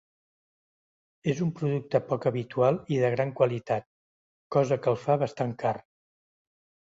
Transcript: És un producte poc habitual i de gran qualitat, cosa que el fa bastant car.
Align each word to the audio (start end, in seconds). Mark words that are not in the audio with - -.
És 1.33 1.41
un 1.47 1.49
producte 1.59 2.01
poc 2.07 2.25
habitual 2.29 2.79
i 2.95 2.97
de 3.03 3.11
gran 3.15 3.33
qualitat, 3.41 3.85
cosa 4.57 4.79
que 4.85 4.91
el 4.95 4.97
fa 5.05 5.19
bastant 5.25 5.53
car. 5.65 5.75